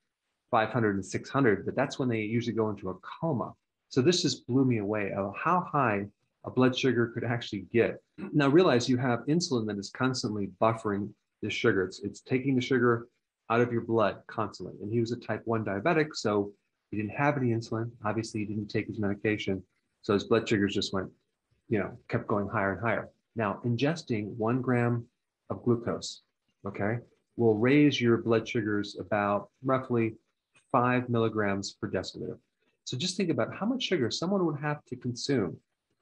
[0.50, 3.54] 500, and 600, but that's when they usually go into a coma.
[3.92, 6.06] So this just blew me away of how high
[6.44, 8.02] a blood sugar could actually get.
[8.32, 11.10] Now realize you have insulin that is constantly buffering
[11.42, 11.84] the sugar.
[11.84, 13.08] It's, it's taking the sugar
[13.50, 14.76] out of your blood constantly.
[14.80, 16.52] And he was a type 1 diabetic, so
[16.90, 17.90] he didn't have any insulin.
[18.02, 19.62] Obviously, he didn't take his medication.
[20.00, 21.10] So his blood sugars just went,
[21.68, 23.10] you know, kept going higher and higher.
[23.36, 25.04] Now, ingesting one gram
[25.50, 26.22] of glucose,
[26.66, 26.96] okay,
[27.36, 30.14] will raise your blood sugars about roughly
[30.70, 32.38] five milligrams per deciliter.
[32.84, 35.56] So just think about how much sugar someone would have to consume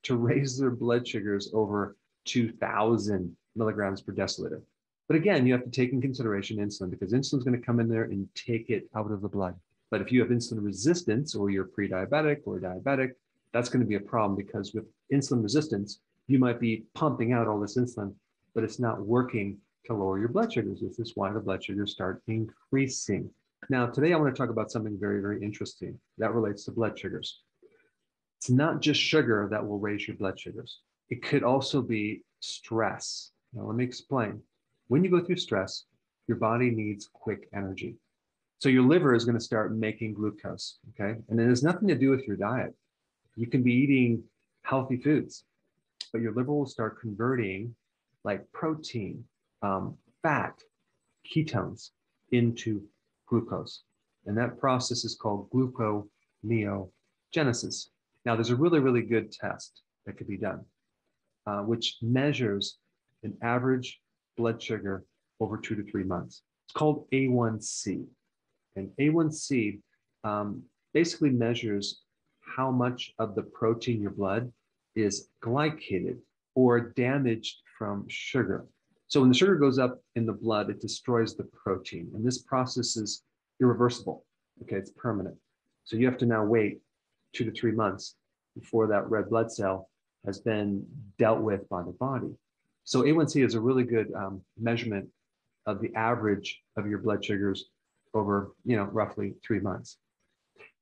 [0.04, 4.62] to raise their blood sugars over 2000 milligrams per deciliter.
[5.08, 7.80] But again, you have to take in consideration insulin because insulin is going to come
[7.80, 9.56] in there and take it out of the blood.
[9.90, 13.10] But if you have insulin resistance or you're pre-diabetic or diabetic,
[13.52, 17.48] that's going to be a problem because with insulin resistance, you might be pumping out
[17.48, 18.14] all this insulin,
[18.54, 20.80] but it's not working to lower your blood sugars.
[20.80, 23.28] This is why the blood sugars start increasing.
[23.68, 26.98] Now, today I want to talk about something very, very interesting that relates to blood
[26.98, 27.40] sugars.
[28.38, 30.80] It's not just sugar that will raise your blood sugars.
[31.10, 33.32] It could also be stress.
[33.52, 34.40] Now, let me explain.
[34.88, 35.84] When you go through stress,
[36.26, 37.96] your body needs quick energy.
[38.60, 41.18] So your liver is going to start making glucose, okay?
[41.28, 42.74] And it has nothing to do with your diet.
[43.36, 44.22] You can be eating
[44.62, 45.44] healthy foods,
[46.12, 47.74] but your liver will start converting
[48.24, 49.24] like protein,
[49.62, 50.60] um, fat,
[51.26, 51.90] ketones
[52.32, 52.82] into
[53.30, 53.82] glucose.
[54.26, 57.88] And that process is called gluconeogenesis.
[58.26, 60.64] Now, there's a really, really good test that could be done,
[61.46, 62.76] uh, which measures
[63.22, 64.00] an average
[64.36, 65.04] blood sugar
[65.40, 66.42] over two to three months.
[66.66, 68.04] It's called A1C.
[68.76, 69.80] And A1C
[70.24, 70.62] um,
[70.92, 72.02] basically measures
[72.40, 74.52] how much of the protein in your blood
[74.96, 76.18] is glycated
[76.54, 78.66] or damaged from sugar.
[79.10, 82.12] So when the sugar goes up in the blood, it destroys the protein.
[82.14, 83.24] And this process is
[83.60, 84.24] irreversible.
[84.62, 85.36] Okay, it's permanent.
[85.82, 86.78] So you have to now wait
[87.34, 88.14] two to three months
[88.56, 89.90] before that red blood cell
[90.24, 90.86] has been
[91.18, 92.30] dealt with by the body.
[92.84, 95.08] So A1C is a really good um, measurement
[95.66, 97.64] of the average of your blood sugars
[98.14, 99.98] over, you know, roughly three months.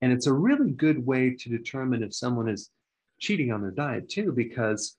[0.03, 2.71] And it's a really good way to determine if someone is
[3.21, 4.98] cheating on their diet too, because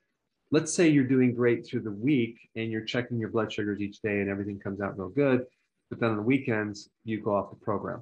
[0.51, 4.01] let's say you're doing great through the week and you're checking your blood sugars each
[4.01, 5.45] day and everything comes out real good,
[5.89, 8.01] but then on the weekends you go off the program.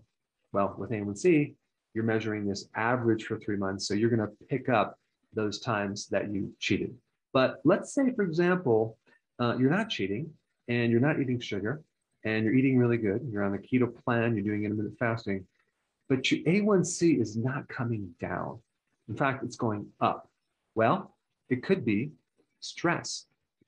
[0.53, 1.53] Well, with A1C,
[1.93, 4.97] you're measuring this average for three months, so you're going to pick up
[5.33, 6.95] those times that you cheated.
[7.33, 8.97] But let's say, for example,
[9.39, 10.31] uh, you're not cheating
[10.67, 11.81] and you're not eating sugar
[12.23, 13.27] and you're eating really good.
[13.29, 15.45] You're on the keto plan, you're doing intermittent fasting,
[16.07, 18.59] but your A1C is not coming down.
[19.09, 20.29] In fact, it's going up.
[20.75, 21.15] Well,
[21.49, 22.11] it could be
[22.59, 23.25] stress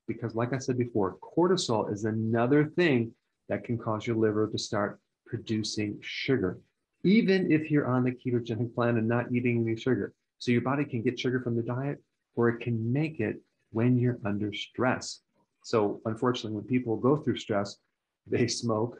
[0.07, 3.11] because, like I said before, cortisol is another thing
[3.47, 6.59] that can cause your liver to start producing sugar,
[7.03, 10.13] even if you're on the ketogenic plan and not eating any sugar.
[10.39, 12.01] So your body can get sugar from the diet
[12.35, 13.41] or it can make it
[13.71, 15.21] when you're under stress.
[15.63, 17.77] So unfortunately, when people go through stress,
[18.25, 18.97] they smoke,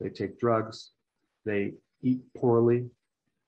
[0.00, 0.90] they take drugs,
[1.44, 1.72] they
[2.02, 2.88] eat poorly,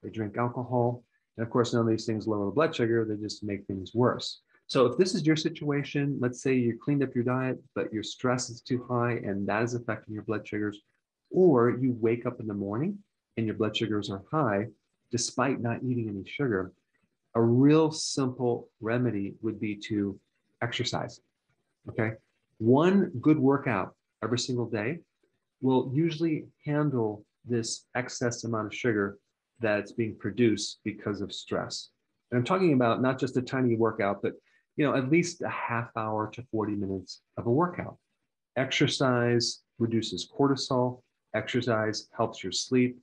[0.01, 1.03] they drink alcohol.
[1.37, 3.93] And of course, none of these things lower the blood sugar, they just make things
[3.93, 4.41] worse.
[4.67, 8.03] So if this is your situation, let's say you cleaned up your diet, but your
[8.03, 10.81] stress is too high and that is affecting your blood sugars,
[11.29, 12.97] or you wake up in the morning
[13.37, 14.67] and your blood sugars are high
[15.11, 16.71] despite not eating any sugar,
[17.35, 20.19] a real simple remedy would be to
[20.61, 21.21] exercise.
[21.89, 22.13] Okay.
[22.57, 24.99] One good workout every single day
[25.61, 29.17] will usually handle this excess amount of sugar
[29.59, 31.89] that's being produced because of stress.
[32.31, 34.33] And I'm talking about not just a tiny workout, but
[34.75, 37.97] you know, at least a half hour to 40 minutes of a workout.
[38.57, 41.01] Exercise reduces cortisol.
[41.33, 42.97] Exercise helps your sleep.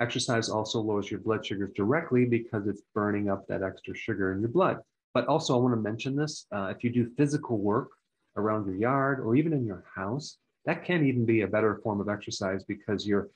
[0.00, 4.40] Exercise also lowers your blood sugars directly because it's burning up that extra sugar in
[4.40, 4.78] your blood.
[5.14, 7.90] But also, I want to mention this uh, if you do physical work
[8.36, 10.36] around your yard or even in your house,
[10.66, 13.30] that can even be a better form of exercise because you're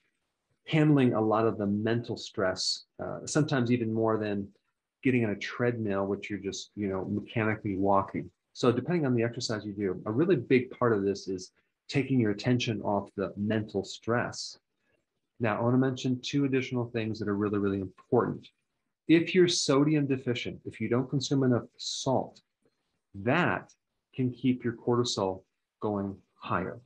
[0.66, 4.46] handling a lot of the mental stress, uh, sometimes even more than
[5.02, 8.30] getting on a treadmill, which you're just, you know, mechanically walking.
[8.52, 11.52] So depending on the exercise you do, a really big part of this is
[11.88, 14.58] taking your attention off the mental stress.
[15.40, 18.48] Now, I want to mention two additional things that are really, really important.
[19.08, 22.42] If you're sodium deficient, if you don't consume enough salt,
[23.14, 23.72] that
[24.14, 25.42] can keep your cortisol
[25.80, 26.78] going higher.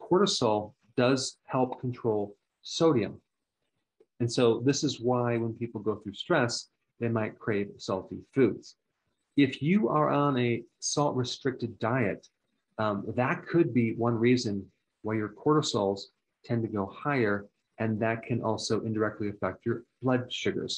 [0.00, 3.20] Cortisol does help control sodium.
[4.20, 6.70] And so this is why when people go through stress,
[7.00, 8.76] they might crave salty foods.
[9.36, 12.26] If you are on a salt restricted diet,
[12.78, 14.64] um, that could be one reason
[15.02, 16.00] why your cortisols
[16.44, 17.46] tend to go higher,
[17.78, 20.72] and that can also indirectly affect your blood sugars.